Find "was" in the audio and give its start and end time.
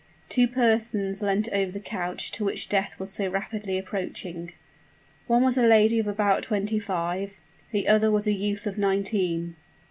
2.99-3.13, 5.43-5.59, 8.09-8.25